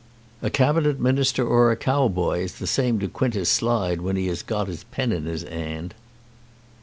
A 0.41 0.49
Cabinet 0.49 0.99
Minister 0.99 1.45
or 1.47 1.69
a 1.69 1.75
cowboy 1.75 2.39
is 2.41 2.55
the 2.55 2.65
same 2.65 2.97
to 3.01 3.07
Quintus 3.07 3.51
Slide 3.51 4.01
when 4.01 4.15
he 4.15 4.25
has 4.29 4.41
got 4.41 4.67
his 4.67 4.83
pen 4.85 5.11
in 5.11 5.27
'is 5.27 5.43
'and." 5.43 5.93